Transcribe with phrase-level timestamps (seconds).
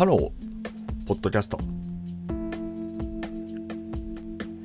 [0.00, 1.58] ハロー、ポッドキャスト。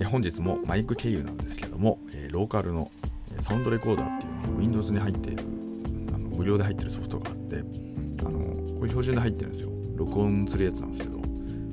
[0.06, 2.90] 本日もマイク経由なんですけども、えローカルの
[3.42, 5.44] サウンドレコーダーっていうね、Windows に入っている、
[6.14, 7.58] あの無料で入ってるソフトがあって、
[8.26, 8.40] あの
[8.80, 9.72] これ標準で入ってるんですよ。
[9.98, 11.20] 録音するやつなんですけど、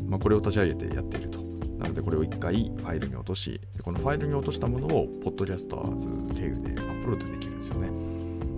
[0.09, 1.39] まあ、これを立ち上げてやっていると。
[1.79, 8.02] なので、これを一回ファイルに落とし、このファイルに落としたものを、ポッドキャスターズ経由でアップロードできるんですよね。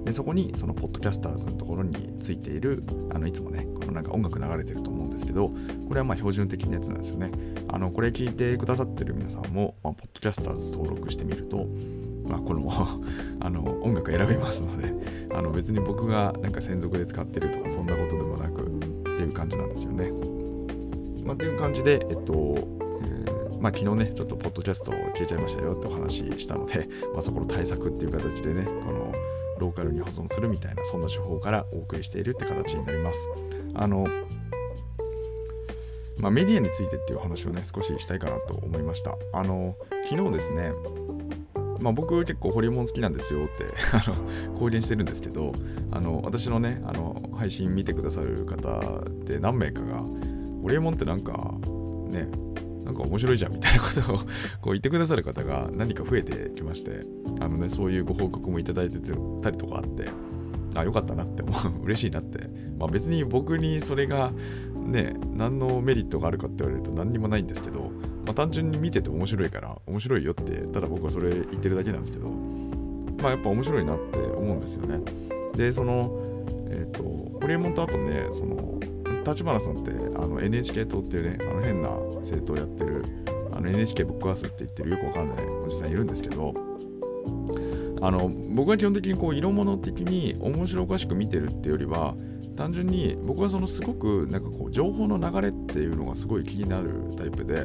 [0.04, 7.30] でそこにそのポッドキャスターズのところについているあのいつもねこのなんか音楽流れてると思うんですけどこれはまあ標準的なやつなんですよね
[7.68, 11.66] あのこれ聞いてくださってる皆さんも、まあ、ポッドキャスターズ登録してみると
[12.26, 12.72] まあ、この
[13.40, 14.94] あの音楽選べますので
[15.34, 18.64] あの別に僕がなんか専属で使ってるとかそんなことでもなくっ
[19.02, 20.10] ていう感じなんですよね。
[21.24, 22.68] まあ、っていう感じで、えっと、
[23.60, 29.12] まあ、昨日ね、ちょっとポッドキャストを消えちゃいましたよってお話ししたので、まあ、そこの対策っていう形でね、この
[29.64, 33.28] ローカルに保存するみたいなそんな手法からお送りしているって形になります。
[33.74, 34.06] あの
[36.18, 39.16] まあ、メディアについてっていう話をね少ししたいかなと思いました。
[39.32, 39.76] あの
[40.08, 40.72] 昨日ですね
[41.80, 45.52] まあ、僕結構ホリエモン好きなんですよって あの公言してるんですけど
[45.90, 49.98] あの私のねあの配信見てくださる方で何名かが
[50.62, 51.54] ホリエモンってなんか
[52.08, 52.28] ね
[52.84, 54.26] なんか面白いじゃんみたいなことをこう
[54.70, 57.06] 言ってくださる方が何か増えてきまして
[57.40, 58.98] あのねそういうご報告もいただいて
[59.42, 60.08] たりとかあって
[60.76, 62.64] あよかったなって思う嬉しいなって。
[62.78, 64.32] まあ別に僕にそれが
[64.74, 67.90] ね何のメリットがあるかって言われると何にもないんですけど、
[68.24, 75.00] まあ、単純に見てて面白いから面白いよってただ僕はそれ言ってるだけなんですけどまあやっぱ面白いなって思うんですよね。
[75.54, 76.10] でその
[76.68, 78.78] えっ、ー、とホリエモンとあとねその
[79.24, 83.04] 立花さんってあの NHK 党っていうねあの変な政党やってる
[83.52, 86.54] あの NHK ぶっ壊すって言ってるよくわかんないおじさんいるんですけど
[88.02, 92.14] あの僕は基本的にこう色物的に面白おかしく見てるっていうよりは
[92.56, 97.64] 単純に僕はそのすごくなんかこう情報の流れっていうのがすごい気になるタイプで、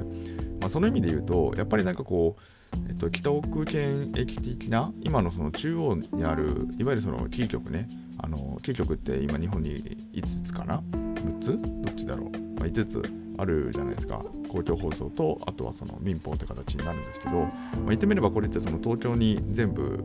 [0.59, 10.81] まあ、その意味で言うとやっぱりなんかこう、えっと、北奥県駅的な今のその中央にあるいわゆるそのキー局ねあのキー局って今日本に5つかな
[11.21, 11.59] 6つ？
[11.61, 13.01] どっちだろう、まあ、5つ
[13.37, 14.23] あるじゃないですか。
[14.49, 17.49] 公共放送とあとはその民放って形になるんですけど、まあ、
[17.87, 20.03] 言ってみればこれってその東京に全部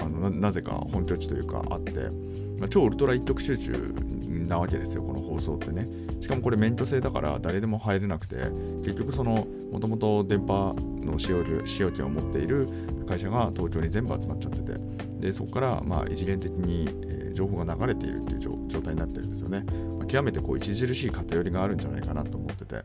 [0.00, 1.92] あのなぜか本拠地というかあって、
[2.58, 3.72] まあ、超ウルトラ一極集中
[4.46, 5.88] なわけですよこの放送ってね。
[6.20, 8.36] しかもこれ免許制だから誰でも入れなくて
[8.82, 12.68] 結局そのもともと電波の使用使用権を持っている
[13.06, 15.04] 会社が東京に全部集まっちゃってて。
[15.24, 19.64] でそこからまあ異次元的に、えー、情報が流れているっていう状態になってるんですよね、
[19.98, 22.82] まあ、極めてこう著しい偏りがあるんじゃないかなと思ってて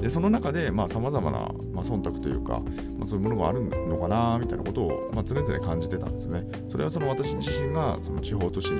[0.00, 1.38] でその中でさまざ、まな、
[1.72, 2.60] まあ、忖度というか、
[2.96, 6.44] まあ、そういうものがあるのかなみたいなことを、まあ、常々感じてたんですね。
[6.68, 8.70] それはその私自身がその地方都市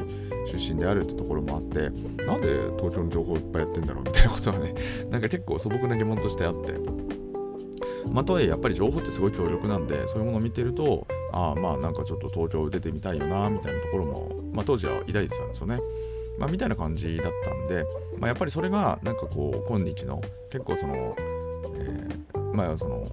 [0.46, 1.90] 出身であるってところもあって
[2.24, 4.74] なんで東京の情報をいっぱいやってんだろうみたいなことはね
[5.10, 7.07] なんか結構素朴な疑問としてあって。
[8.12, 15.78] まあ、とはいえやっぱり情報ってすごい強力なんでそういうものを見てるとああまあなんかちょっと東京出てみたいよなみたいなところも、まあ、当時は抱いてたんですよね。
[16.38, 17.84] まあ、みたいな感じだったんで、
[18.16, 21.16] まあ、やっぱりそれがなんかこう今日の結構その、
[21.74, 23.08] えー、まあその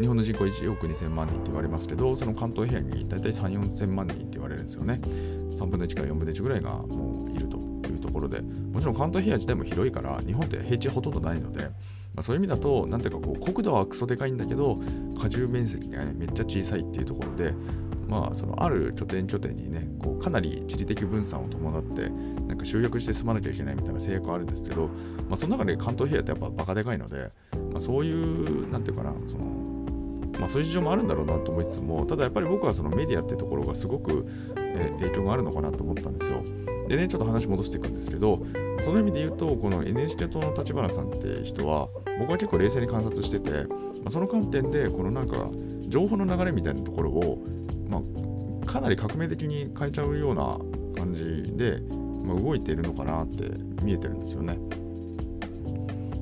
[0.00, 11.70] 日本の人口1億2000万人って言われますけどその関東平野に大体3、4000万人って言われるんですよね3分の1から4分の1ぐらいがもういるというところでもちろん関東平野自体も広いから日本って平地ほとんどないので
[12.14, 14.80] まあ、そういう意味だと、なんていうかこう、国土はクソでかいんだけど、
[15.22, 17.52] 荷重面積がね、めっちゃ小さいっていうところで、
[18.08, 22.08] まあ、そのある拠点拠点にねこうかなり地理的分散を伴って
[22.46, 24.88] なんか集約して進まなきゃいけないみたいな制約はあるんですけど、
[25.28, 27.30] まあ、その中で関東平野ってやっぱバカでかいので、
[27.72, 29.64] まあ、そういうなんていうかなその
[30.38, 34.26] まあ、そういう事情もあるんだろうなと思いつつもただやっぱり僕はそのメディアってところがすごく、
[34.56, 36.42] え影響があるのかなと思ったんですよ。
[36.88, 38.44] でねちょっと話戻していくんですけど
[38.80, 43.66] その意味で言うとこの NHK 党の立花さんって人は僕は結構冷静に観察してて、ま
[44.06, 45.50] あ、その観点でこのなんか
[45.88, 47.38] 情報の流れみたいなところを
[47.88, 48.02] ま
[48.62, 50.58] あ、かなり革命的に変えちゃうような
[50.96, 51.80] 感じで、
[52.24, 53.50] まあ、動いているのかなって
[53.82, 54.58] 見えてるんですよね。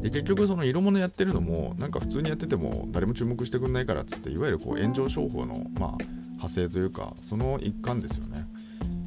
[0.00, 5.96] で結局その色物やってるのもなんか普通にやってても誰も注目してくんないからっつっていわゆるこう炎上商法のまあ
[6.32, 8.44] 派生というかその一環ですよね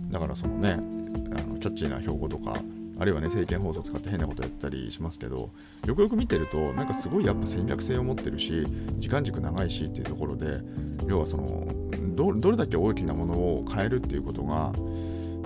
[0.09, 0.79] だからそのね
[1.15, 2.57] あのキャッチーな標語とか
[2.97, 5.49] あるいはね政見放送使って変なことやったりしますけど
[5.85, 8.65] よくよく見てるとなんかすごいやっぱ戦略性を持ってるし
[8.99, 10.61] 時間軸長いしっていうところで
[11.07, 11.67] 要はその
[12.15, 14.71] どれだけ大きなものを変えるっていうことが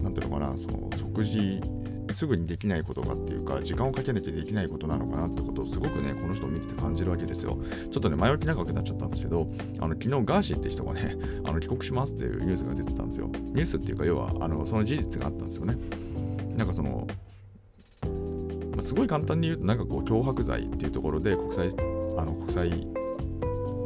[0.04, 1.62] 何ていうのかなその即時
[2.14, 7.58] すぐにできないことかっていうか時間をかけなきゃできないことなのかなってことをすごくねこの人を見てて感じるわけですよ。
[7.92, 9.48] ちょっとね前置き長くなっちゃったんですけど
[9.80, 13.28] あの昨日ガーシーって人がね あの帰国しますっていうニュースが出てたんですよ。
[13.28, 15.78] ニュースっていうか要はあのその事実があったんですよね。
[16.58, 17.08] なんかその、
[18.82, 21.70] すごい簡単に言うとなんかこう脅迫罪っていうところで国際
[22.18, 22.88] あの国際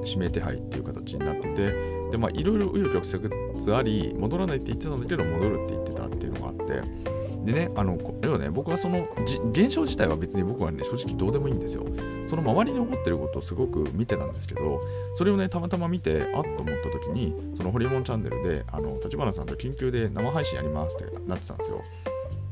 [0.05, 1.71] 指名手配っていう形になってて
[2.11, 7.02] でまあいろいろ紆余曲折あり戻らないって言ってたんだけど戻るって言ってたっていうのがあって
[7.43, 9.07] でね、あの、要はね、僕はその
[9.51, 11.85] 現象自体は別に僕はね、正直どうでもいいんですよ。
[12.25, 14.81] その周りに起こってることをすごく見てたんですけど、
[15.15, 21.81] それをね、たまたま見て、あっと思った時に、そのホリエモンチャンネルで、あの、立花さんと緊急で生配信やりますってなってたんですよ。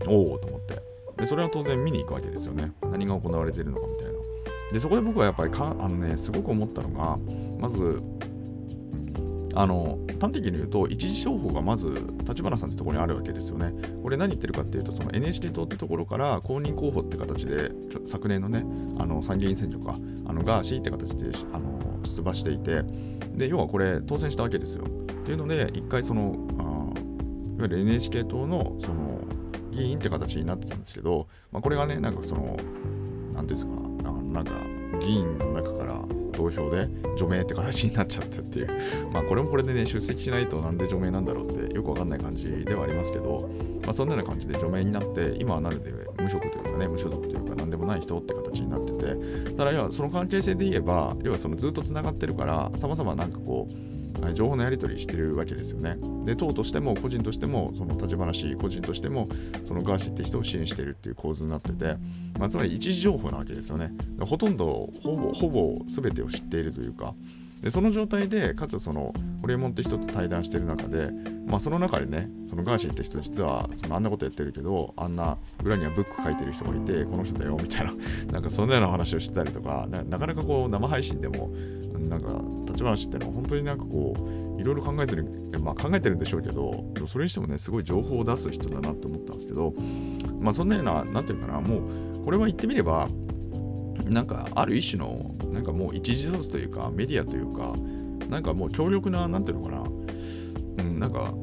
[0.07, 0.81] おおと思って。
[1.17, 2.71] で、それは当然見に行くわけですよね。
[2.91, 4.13] 何が行われてるのかみたいな。
[4.71, 7.17] で、そこで僕はやっぱりか、あのね、すごく思ったのが、
[7.59, 8.01] まず、
[9.53, 11.89] あの端的に言うと一時情報がまず
[12.27, 13.73] 立花さんってところにあるわけですよね。
[14.01, 17.71] これ何言ってるかっていうとその NHK 党ってところから公認候補って形で
[18.05, 18.65] 昨年のね
[18.97, 22.83] あの参議院選挙かあのガーシーって形であの出馬していて
[23.35, 24.85] で要はこれ当選したわけですよ。
[24.85, 26.35] っていうので一回その
[27.57, 29.19] いわゆる NHK 党のその
[29.71, 32.57] 議員って形になってたんですけど、まあ、これがねなんかその
[33.33, 33.71] 何ていうんですか
[34.31, 34.53] なんか
[34.99, 36.87] 議員の中から投票で
[37.17, 38.67] 除名って形になっちゃったっていう。
[39.11, 43.49] まあこれもこれでね出席しないとなんで除名なんだろうってよくわかんない感じではありますけど、
[43.83, 49.51] まあ、そんなような感じで除名になって今はなるで無職というかね無所属というか何でもない人って形になってて。
[49.55, 53.90] ただ要はその関係性で言えば要はそのずっとつながってるからさまざまなんかこう
[54.33, 55.97] 情報のやり取りしてるわけですよね。
[56.25, 59.27] で、党としても個人としても、その立花氏個人としても、
[59.65, 61.97] そのガーシーって人を支援してるっていう構図になってて、
[62.37, 63.91] まあ、つまり一時情報なわけですよね。
[64.19, 67.13] ほとんど、ほぼ、ほぼ全てを知っているというか、
[67.61, 71.11] でその状態でかつそのホリエモンって人と対談してる中で、
[71.51, 77.93] まあ、その中でねそのガーシーって人実はそのあんなことやってるけどあんな裏にはブック書いてる人がいてこの人だよみたいな
[78.31, 81.51] なんかそんなような話をしてたりとかなかなかこう生配信でも
[81.99, 84.15] なんか立ち話ってのは本当になんかこ
[84.57, 85.25] ういろいろ考えてる、
[85.61, 89.73] まあ、考えてるんでしょうけどそれにしてもねすごい情報を出す人だなって思ったんですけど
[90.39, 91.81] まあそんなような何ていうかなもう
[92.23, 93.09] これは言ってみれば
[94.05, 97.75] なんかある一種のなんかもう一時ソースというかメディアというか
[98.29, 100.00] なんかもう強力な何ていうのかな
[100.77, 101.33] うんなんか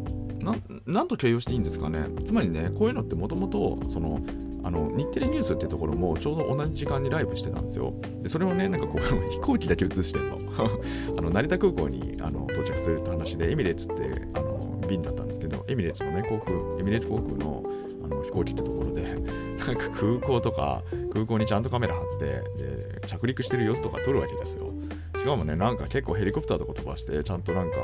[0.87, 4.21] なんと形容していいんですかねつまりねこういうのってもともとその
[4.65, 7.95] あの日テレニュースっていうところもちょうど同じ時間にライブしてたんですよ。
[8.23, 10.39] でそれをね、なんかこう 飛行機だけ映してんの。
[11.17, 17.65] あの成田空港にあの到着するって話で、エミレーツってあの便だったんですけど、エミレーツのね、航空、エミレーツ航空の
[18.05, 19.03] あの飛行機ってところで、
[19.67, 20.83] なんか空港とか、
[21.13, 22.25] 空港にちゃんとカメラ貼って、
[22.63, 24.73] で、着陸してる様子とか撮るわけですよ。
[25.29, 27.77] かもね、なんか結構ヘリコプターとか飛ばして、ちゃんとなんか、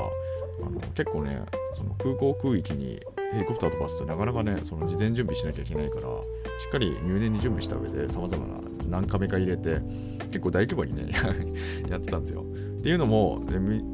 [0.65, 2.99] あの結構ね、その空港空域に
[3.31, 8.59] ヘリコプター飛ばすとなかなかね、その事前準備しなきゃいけないから、しっかり入念に準備した上で、さまざまな
[8.89, 9.79] 何カメか入れて、
[10.27, 11.13] 結構大規模にね
[11.89, 12.45] やってたんですよ。
[12.85, 13.41] っていうのも、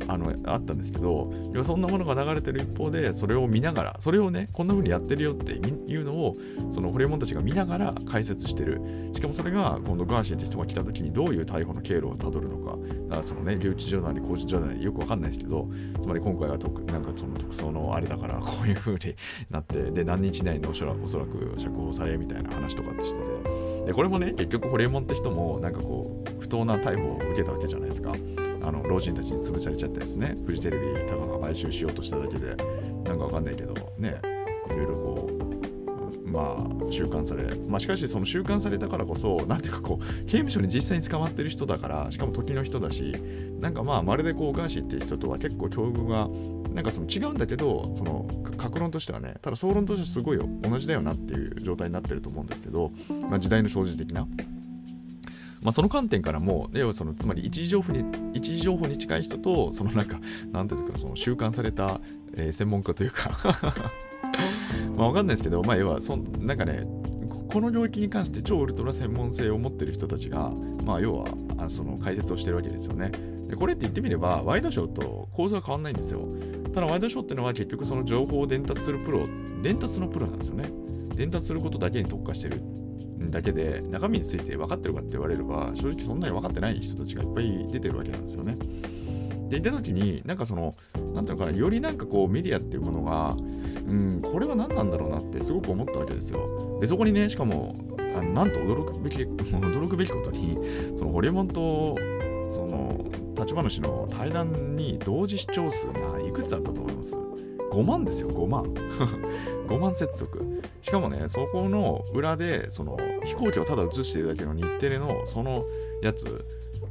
[0.10, 1.32] あのあったんですけど、
[1.64, 6.36] そんなものが流れてる一方で、それを見ながら、それをね、こんな風にやってるよっていうのを、
[6.72, 8.82] そのホリエモンたちが見ながら解説してる。
[9.14, 12.76] しかもそれが、今度ガーシーって人が来た時にどういう逮捕の経路をたどるのか、だ
[13.12, 15.70] からそのね、留置所なり拘置所なりよくわかんないですけど、
[16.02, 19.00] つまり今回は特なんかその特捜のあれだから、こういう風に
[19.50, 21.08] なって、で、何日以内におそらく
[21.58, 28.12] 釈放されみたいな話とかってしてて、で、これもね、結局ホリエモンって人も、なんかこう、不当な逮捕を受けたわけじゃないですか。
[28.64, 30.38] あの老人たちに潰されちゃったですね。
[30.46, 32.56] フジテレビたかが買収しようとしただけで
[33.04, 34.20] なんかわかんないけどね
[34.70, 43.16] いろいろこうまあ収監されまあしかしその収監されたからこそなんていうかこう刑務所に実際に捕まってる人だからしかも時の人だし
[43.60, 46.30] なんかまあまるでこうガーシーっていう人とは結構境遇が
[46.74, 48.26] なんかその違うんだけどその
[48.58, 52.92] 格論としてはねただ総論としてすごい同じだよなっていう状態になってると思うんですけど、
[53.30, 54.26] まあ、時代の生じ的な
[55.62, 58.04] まあ、その観点からも、要はそのつまり一時情報に
[58.34, 60.20] 一時情報に近い人と、そのなんか、
[60.52, 62.02] なんていうんですか、その習慣された、
[62.36, 63.32] えー、専門家というか
[64.98, 66.86] まあわかんないですけど、まあ要はそ、なんかね、
[67.52, 70.52] この領域に関して超ウルトラ専門性を持ってる人たちが、
[70.84, 71.26] まあ要は、
[71.58, 73.12] あその解説をしてるわけですよね。
[73.48, 76.28] でこれって言ってみれば、ワイドショーと構造は変わんないんですよ。
[76.74, 79.28] ただ、ワイドショーっていうのは結局その情報を伝達するプロ、
[79.62, 80.72] 伝達のプロなんですよね。
[81.16, 82.62] 伝達することだけに特化してる
[83.30, 88.58] だけで中身について分かってるかって言われれば正直そんなに分かってない人たちがいっぱい出てるわけなんですよね。
[89.50, 90.76] で言った時になんかその
[91.14, 93.36] 何ていうのかなよりなんかこうメディアっていうものが
[93.86, 96.78] うんこれは何なんだろうなってすごく思ったわけですよ。
[96.80, 97.76] でそこにねしかも
[98.16, 100.58] あのなんと驚くべき 驚くべきことに
[100.98, 101.96] そのホリエモンと
[102.50, 103.06] その
[103.38, 107.18] 立花氏の対談に同時視聴数がいくつだったと思います？
[107.72, 108.64] 5万ですよ、5万。
[109.68, 110.62] 5万接続。
[110.82, 115.66] しかもね、そこの裏で、その飛行機をただ映してるだけの日テレのその
[116.04, 116.26] やつ、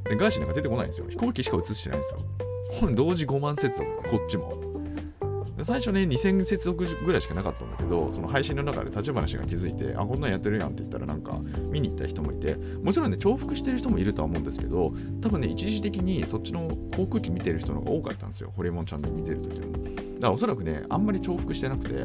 [0.05, 1.07] でガーシーなんか出てこないんですよ。
[1.09, 2.21] 飛行機しか映してないんですよ。
[2.81, 4.71] これ同時5万接続、こっちも。
[5.63, 11.39] 最初ね、2000接続ぐらいしかなかったんだけど、その配信の中で立ち話が気づいて、あ、こんなんやってるやんって言ったら、なんか
[11.71, 20.10] 見に行った人もいて、もちろんね、重複してる人もいるとは思うんですけど、多分ね、一時的にそっちの航空機見てる人の方が多かったんですよ、ホリエモンチャンネル見てる時も。
[20.21, 22.05] だからおそらくね、あんまり重複してなくて、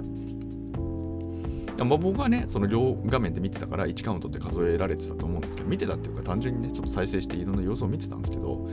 [1.83, 8.69] まあ、僕はね、その両画面で見てたから1カウントって数えられてたと思うんですけど、見てたっていうか単純にね、ちょっと再生していろんな様子を見てたんですけど、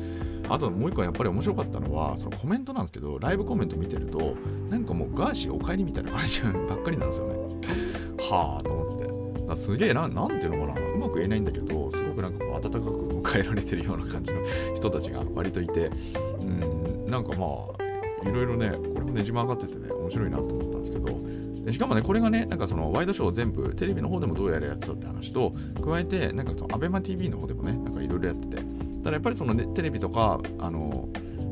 [0.48, 4.36] あともう一個やっぱり面白かったのは、そのコメントなんですけど、ライブコメント見てると、
[4.70, 7.34] なんかもうガーシーお帰りみたいな感じばっかりなんですよね。
[8.20, 9.48] はあと思って。
[9.48, 14.40] だすげえな、なんていうのかな、うまく言えないんだけど、すごくなんかこう温かく迎えられてるような感じの
[14.76, 15.90] 人たちが割といて、
[16.40, 17.46] うん、なんかま
[17.78, 17.81] あ、
[18.24, 28.56] いろいろね、これもねじ曲がっててね、面白いなと思ったんですけど、しかもね、これがね、なんかそのワイドショー全部テレビの方でもどうやらやってたって話と、加えて、なんかそのアベマ t v の方でもね、なんかいろいろやってて、
[29.04, 31.08] ただやっぱりその、ね、テレビとか、あの、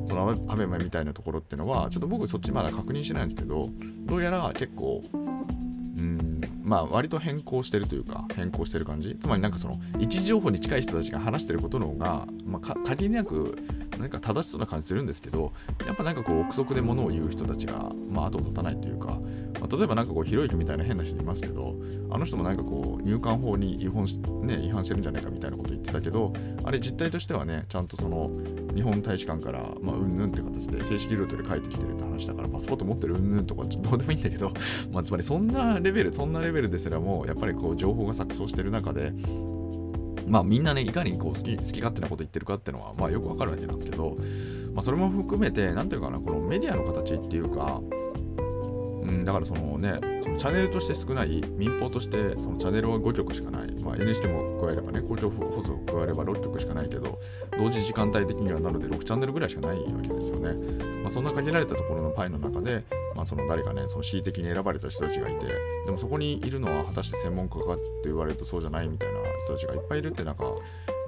[0.08, 3.68] そのアベマみたいなところっていうのは、ちょっと僕そっちまだ確認してないんですけど、
[4.06, 9.16] どうやら結構、うん、まあ割と変更してるというか、変更してる感じ。
[9.20, 13.56] つまりなんかその、位置情報に近い人たちが話してることの方が、まあ、限りなく
[14.00, 15.52] 何か正しそうな感じするんですけど、
[15.86, 19.20] やっぱなんかこう、憶測で物を言う人たちが、まあ、後を絶たないというか、
[19.60, 21.74] まあ、例えばなんかこう、ひろゆきみたいな変な人いますけど、
[22.10, 26.32] あの人もなんかこう、入管法に違反し、ね、違反してるんじゃないかみたいなこと言ってたけど、
[26.64, 28.30] あれ実態としてはね、ちゃんとその、
[28.74, 34.52] 日本大使館から、まあ、うんぬんって形で正式ルートで帰ってきてるって話だから、パスポート持ってるうんぬんとか、どうでもいいんだけど、
[34.92, 39.12] まあ、つまりそんなレベル、そんなレベルですらも、やっぱりこう、情報が錯綜してる中で、
[40.30, 44.16] まあみんなね、いかにこう好き好き勝手なこと言ってるかっていうのは、まあよくわかるわけなんですけど、
[44.72, 47.80] まあそれも含めて、なんていうかな、このメディアの形っていうか、
[49.10, 57.18] うん、だからそのね、そのチャンネルとして少ない、民放としてそのチャンネルは5曲しかない、まあ、NHK も加えればね、公共放送を加えれば6曲しかないけど、
[57.58, 60.54] 同時時間帯的にはなので6チャンネルぐらいしかないわけですよね。
[61.02, 62.84] まあ、そんな限られたところのパイの中で、
[63.16, 65.46] まあ、その誰かね、その恣意的に選ばれた人たちがいて、
[65.86, 70.44] でもそこにいるのは果たして専門家かって言われるとそうじゃないみたいな人たちがいっぱいいるって中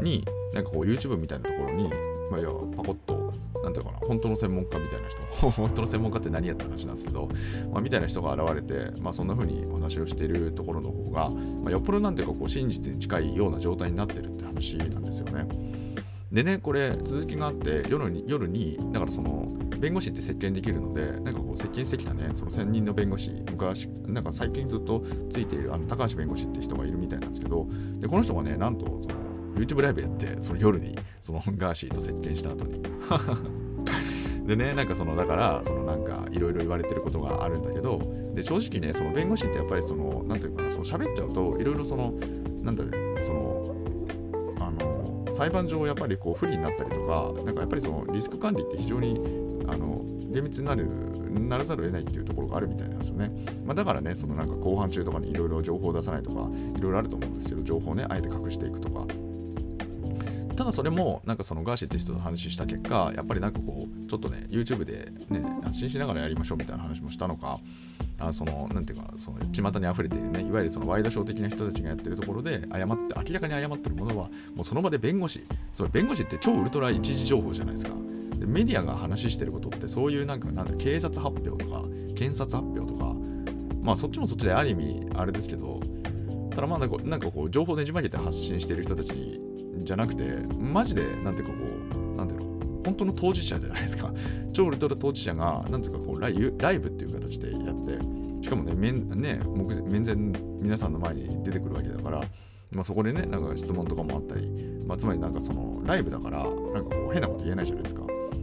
[0.01, 1.91] に、なんかこう YouTube みたいなところに、
[2.31, 3.22] まあ、いや、パコッと、
[3.63, 7.29] なんていうかな、本当の専門家みたいな人、 本当の専門家って何やった話なんですけど、
[7.73, 15.47] まあ、みたいな人が現れて、まあ、そんな風にお話をしているところの方が、まあ、よっぽどなんていうかこう真実に近いような状態になってるって話なんですよね。
[16.33, 27.67] でね、これ続きがあって夜に、夜に、だからその、弁護士って接見できるので、なんかこう接見してきたね、その専任の弁護士、昔、なんか最近ずっとついているあの高橋弁護士って人がいるみたいなんですけど、
[27.99, 29.22] でこの人がね、なんとその
[29.55, 32.83] YouTube ライブやって、その夜にそのガーシーと接見した後に。
[34.47, 38.01] でね、なんかその、だから、そのなんかいろいろ言われてることがあるんだけど、
[38.35, 42.13] で、正直ね、その弁護士ってやっぱりその、なんていうかな、その喋っちゃうと、いろいろその、
[42.63, 42.93] なんだろう、
[43.23, 43.77] その、
[44.59, 49.19] あの、裁判上やっぱりこう不利になったりとか、なんかやっぱりそのリスク管理って非常に
[49.69, 50.87] あの厳密になる
[51.31, 53.31] ならざるを得ないっていうところがあるみたいなんですよね。
[53.65, 59.07] まあ、だからね、そのなんか後半中とかにいろいろ情報を出さないとか、いろいろあると思うんですけど、情報をね、あえて隠していくとか。
[60.57, 67.59] ただそれも、なんかそのガーシーって人と話した結果、やっぱりなんかこう、ちょっとね、YouTube でね、発信しながらやりましょうみたいな話もしたのか、
[68.19, 75.45] あその、なんていうか、その、巷に溢れているね、いわゆるそのワイドショー的な人たちがやってるところで、誤って、明らかに誤ってるものは、もうその場で弁護士、
[75.75, 77.93] つまり弁護士って超ウルトラ一時情報じゃないですか。
[78.43, 81.83] でメディアが話してることってそういうなんかなんだ警察発表とか
[82.17, 83.15] 検察発表とか
[83.81, 85.81] まあそっちもそっちである意味あれですけど
[86.51, 89.41] ただまあなんかなんかこう情報ねじ曲げて発信してる人たち
[89.79, 90.25] じゃなくて
[90.59, 91.59] マジでなんていうかこ
[92.15, 92.53] うなんていうの？
[92.85, 94.13] 本当の当事者じゃないですか
[94.53, 97.99] 超ウルトラ当事者がなんていうかこうライライブっていう形でやって
[98.43, 99.41] しかもね面ね
[99.91, 100.17] 面前
[100.61, 102.21] 皆さんの前に出てくるわけだから
[102.75, 104.49] まあ、そこでね、なんか質問とかもあったり、
[104.87, 108.03] まあ、つまりなんかそのライブだから、なんかこう変なこと言えないじゃないですか。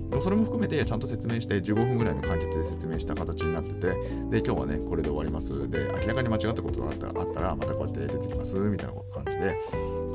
[0.09, 3.95] でもそれも含めてちゃんと説明して15分ぐらいの簡潔で説明した形になっててで
[4.39, 5.69] 今日はねこれで終わります。
[5.69, 8.55] で明らかに間違ったことがあったあったらまたこうやって出てきます。
[8.57, 9.55] みたいな感じで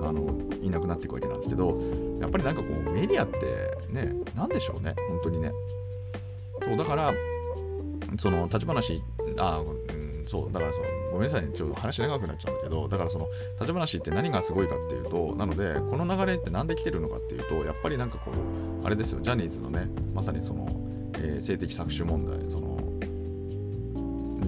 [0.02, 1.80] あのいなくなっていくわけなんですけど
[2.20, 3.38] やっぱりなんかこうメディアって
[3.90, 5.52] ね何でしょうね本当にね。
[6.62, 7.14] そうだから
[8.18, 9.02] その立ち話
[9.38, 20.66] あ、うん、そうだからそのごめんなさいね、ちょっと話長くなっちゃうんだけど、だからその、立ち話って何がすごいかっていうと、なので、この流れって何で来てるのかっていうと、やっぱりなんかこう、あれですよ、ジャニーズのね、まさにその、
[21.18, 22.78] えー、性的搾取問題、その、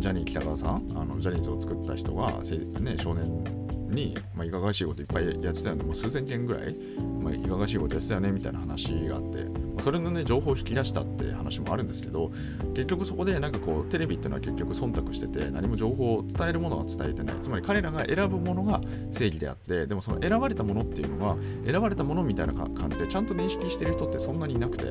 [0.00, 2.32] ジャニー喜多川さん、あのジャニーズを作った人が、
[2.80, 6.76] ね、少年に、まあ、いかがわしいこといっぱいやってたよね、もう数千件ぐらい、
[7.22, 12.30] まあ、いかがわしいことやってたよねみたいな話があって、まあ、それのね、情報を引き出したって話もあるんですけど、
[12.74, 17.36] 結局そこでなんかこう、テレビっていうのは結局忖度してて、何も情報を伝えるものは伝えてない。
[17.40, 24.84] つまり彼らが選ぶものが正義であって、でもその選ばれたものっていうのが、選ばれたものみたいな感じで、ちゃんと認識してる人ってそんなにいなくて、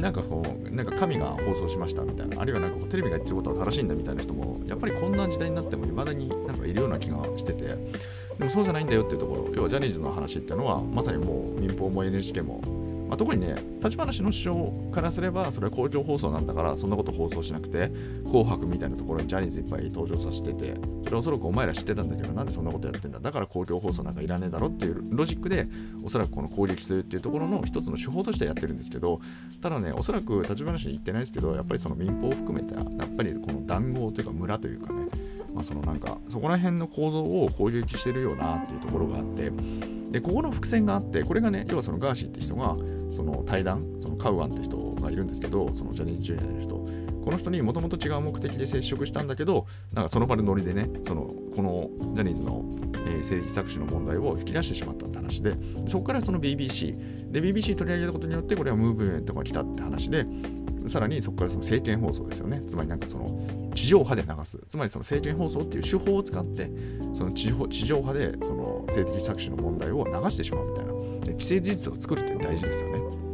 [0.00, 2.40] なんかこうなんか神が放送しましたみたいな。
[2.40, 7.76] あるいはなんかこうテレビが言ってることは正しいんだみたいな人もやっぱりこんな時代になっても未だになんかいるような気がしてて。
[8.38, 9.54] でもそうじゃないんだよっていうところ。
[9.54, 12.60] 要はジャニーズの話っていうのはまさにもう民放も NHK も
[13.08, 17.90] まあ、特にね、立花氏の主張からすれば、それは公共放送なんだから、そんなこと放送しなくて、
[18.24, 25.68] 紅白みたいなところにジャニーズいっぱい登場させてて、それおそらくお前ら知ってたんだけど、なんでそんなことやってんだ、だから公共放送なんかいらねえだろっていうロジックで、
[26.02, 29.20] おそらくこの攻撃するっていうところの一つの手法としてやってるんですけど、
[29.60, 35.08] ただね、おそらく立花氏に言ってないですけど、やっぱりその民放を含めた、やっぱりこの談合というか村というかね、
[35.54, 39.52] まあ、そのなんかそこら辺の構造を攻撃してるようなっていうところがあって
[40.14, 42.76] でここの伏線があってこれがね要はそのガーシーって人が
[43.10, 46.76] その対談そのカウアンって人がいるんですけどそのジャニーズジュニアの人
[47.24, 52.64] この人にもともと違う目的で接触したんだけどなんかその場でノリでねそのこのジャニーズの、
[53.08, 55.56] えー、性的搾取の問題を引き出してしまったって話で
[55.88, 60.26] そこからその BBC で BBC 取り上げたことによってこれはムーブメントが来たって話で
[60.86, 62.62] さらにそこからその政見放送ですよね。
[62.68, 63.26] つまりなんかその
[63.74, 64.58] 地上波で流す。
[64.68, 66.70] つまりその政見放送っていう手法を使って、
[67.12, 70.92] その地地上波でその性的搾取の問題を流してしまうみたいな。
[71.24, 73.24] で既成事実を作るって大事ですよね。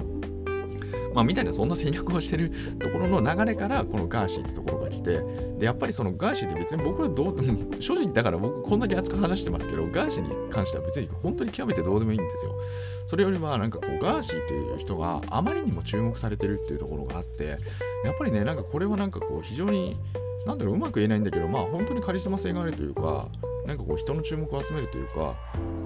[1.14, 5.20] まあ、みたいなそんな戦略をしてるところの流れからこのガーシーってところが来て
[5.59, 7.37] でやっぱりそのガーシーって別に僕はどう
[7.80, 12.54] 正直だから僕こんだけ熱く話してますけどガーシーに関しては別に本当に極めてどうでもいいんですよ
[13.09, 17.59] それよりはなんかこうガーシーっていう人があまりにも注目されてるっていうところがあって
[18.04, 19.97] やっぱりねなんかこれはなんかこう非常に
[20.47, 23.28] なんだろううまく言えないんだけどまあ本当にカリスマ性があるというか
[23.66, 25.35] なんかこう人の注目を集めるというか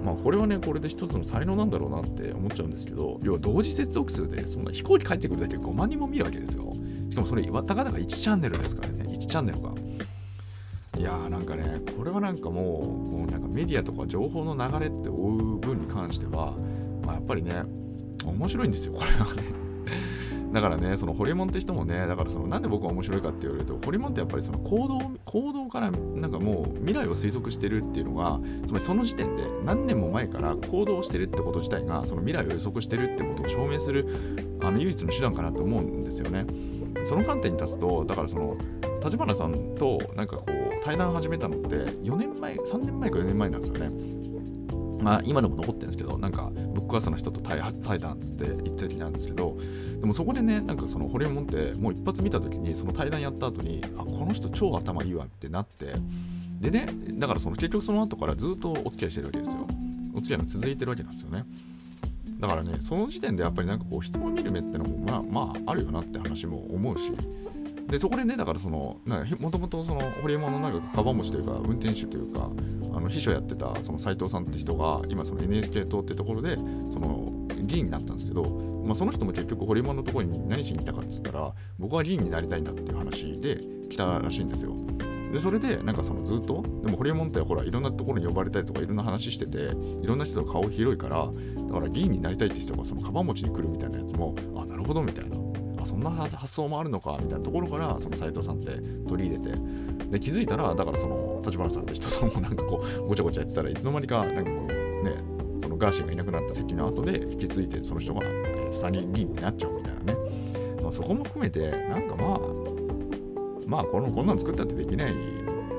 [0.03, 6.73] まあこれはねこれで一つの才能なんだろうなって思っちゃうんですけど要は同時接続数でそんな飛行機帰ってくるだけで5万人も見るわけですよ。
[7.09, 9.05] しかもそれたかだか1チャンネルですからね。
[9.07, 9.71] 1チャンネルが。
[10.97, 12.65] いやーなんかねこれはなんかもう
[13.11, 16.55] こうなんかメディアとか情報の流れって追う分に関しては
[17.03, 17.63] まあやっぱりね
[18.23, 19.43] 面白いんですよこれはね。
[20.55, 34.07] だからね、そのホリモンって人もね、だからそのなんで僕は面白いかって言われると、ホリモンってやっぱりその行動、行動からなんかもう未来を推測してるっていうのが、つまりその時点で何年も前から行動してるってこと自体が、その未来を予測してるってことを証明する
[34.61, 36.45] あの唯一の手段かなと思うんですよね。
[37.03, 38.55] その観点に立つと、だからその、
[39.03, 43.91] 立花さんとなんかこう対談始めたのって4年前、3年前か4年前なんですよね。
[45.05, 49.55] まあ、今でも残ってるんですけどなんかブックアスの人と対対談っつって言ってたんですけど
[49.99, 55.93] でもそこでねなんかそのホリエモンってもう一発見た時にその対談やった後にあこの人超頭いいわってなって
[56.59, 56.87] でね
[57.19, 59.67] だからその結局その後からずっとお付き合いしてるわけですよ。
[60.15, 61.45] お付き合いが続いてるわけなんですよね。
[62.39, 67.11] だからねその時点でやっぱりなんかこう人を見る目ってのもまあまああるよなって話も思うし
[67.87, 68.99] でそこでねだからその
[69.39, 72.49] もともとそのホリエモンのなんかカバン持ちというか運転手というか
[72.93, 76.55] あの秘書やってたその斉藤さんって人が今その NHK 党ってところで
[76.89, 77.31] その
[77.63, 78.43] 議員になったんですけど、
[78.85, 84.75] まあ、その人も結局ホリエモンのところに何しに行ったかっつったら僕は議員になりたいんだっていう話で来たらしいんですよ。
[85.31, 89.57] でそれでなんかそのずっとでもホリエモンってほらいろんなところに呼ばれたりとかいろんな話してて
[90.01, 91.29] いろんな人と顔広いから
[91.67, 95.35] だから議員になりたいって人がそのカバン持ちに来るみたいなやつもあなるほどみたいな
[95.85, 98.71] そんな発想もあるのかみたいなところからその斉藤さんって
[99.07, 99.61] 取り入れて
[100.11, 110.17] で気づいたらだからその立花さんって人ともなんかこうごちゃごちゃやってたらいつの間にかなんかこうねそのガーシーがいなくなった席の後で引き継いでその人が、えー、参議院議員になっちゃうみたいなね、
[110.81, 112.39] まあ、そこも含めてなんかまあ
[113.67, 115.13] まあこのこんなん作ったってできない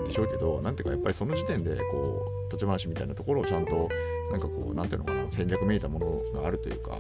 [0.07, 3.89] でしょうけどなんていうかやっぱりその時点でこう立ち回しみたいなところをちゃんと
[4.31, 6.91] なんかこうなんていうのかな戦略めいたものがあるというか、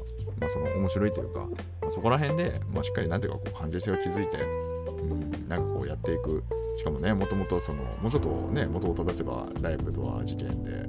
[0.40, 1.40] まあ、その面白いというか、
[1.80, 6.42] まあ、そこら辺で、まあ、しっかりなんていうかこう感受性を築いて、うん、なんかこうやっていく。
[6.78, 10.87] しかもねもともとそのもうちょっとね元を正せばライブドア事件で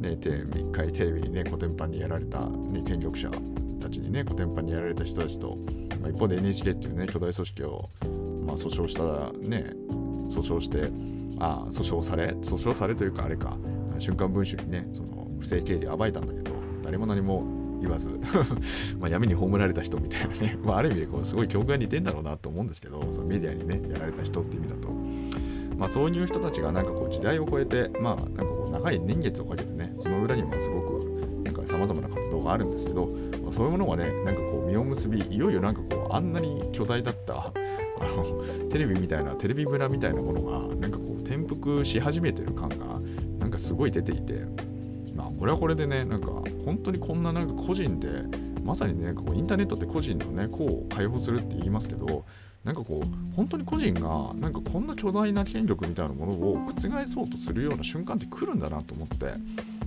[0.00, 3.30] ね、一回テレビにね、コテンパンにやられた、ね、権力者
[3.80, 5.56] たちにね、コテンパンにやられた人たちと、
[6.00, 7.90] まあ、一方で NHK っていうね、巨大組織を、
[8.46, 9.02] まあ、訴訟した
[9.48, 9.72] ね、
[10.28, 10.90] 訴訟して、
[11.40, 13.56] あ訴訟され訴訟されというかあれか
[13.98, 18.08] 瞬間文春にねその不正経理暴いたんだけど誰も何も言わず
[18.98, 24.88] ま闇に葬られた人みたいなね、 まあ、ある意味でこうすごい境遇が似てんだろうなと思うんですけどそのメディアにねやられた人って意味だと、
[25.76, 33.06] まあ、そういう人たちがなんかこう時代を超えてまあなんかこう長い年月をかけてねその裏にはすごくなんか様々な活動があるんですけど、
[33.42, 37.52] まあ、そういうものがねなんかこう実を結びいよいよなんかこうあんなに巨大だったあ
[38.00, 43.00] のテレビみたいなテレビ村みたいなものがなんかこう転覆し始めてる感が
[43.58, 44.44] なんかすごい出ていて
[45.14, 46.28] まあこれはこれでねなんか
[46.64, 48.08] 本当にこんななんか個人で
[48.62, 52.24] まさにねこうインターネットって個人のねこう解放するって言いますけど
[52.64, 59.32] なんかこう本当に個人がなんかこんな巨大な権力みたいなものを覆そうとするような瞬間って来るんだなと思って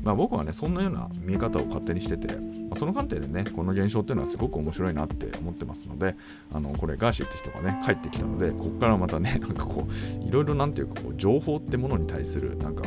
[0.04, 6.16] まあ、僕はねそんなような見え方を勝手にしてて、まあ、その観点でねこの現象っていうのはすごく面白いなって思ってますので
[6.52, 12.84] あのこれガーシーって人がね帰ってきたのでここからまたねなんかこういろいろなんていうかこう情報ってものに対するなんか、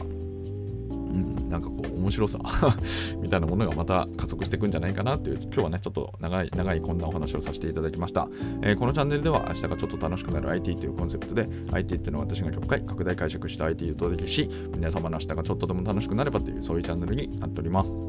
[1.49, 2.39] なんかこう面白さ
[3.21, 8.29] みたいなものがまた加速していくんじゃないかなっていう今日はねちょっと長い長いこんなお話をさせていただきました、
[8.63, 18.01] えー、このチャンネルでは明日がちょっと楽しくなる IT というコンセプトで IT っていうのは私が極快拡大解釈した IT を届けし皆様の明日がちょっとでも楽しくなればというそういうチャンネルになっております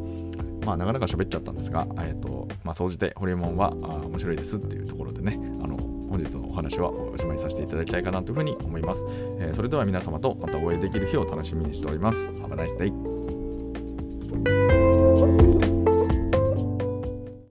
[0.66, 9.04] まあなかなか喋っちゃったんですが、えっ、ー、と、まあ総じてホリエモンはあ面白いですっていうところでね、あの、本日のお話はおしまいさせていただきたいかなというふうに思います。
[9.40, 12.32] えー、それでは皆様とまたお会いできる日を楽しみにしております。
[12.32, 13.15] Have a nice day!